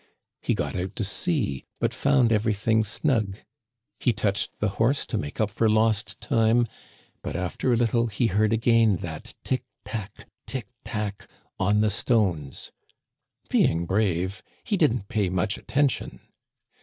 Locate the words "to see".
0.95-1.63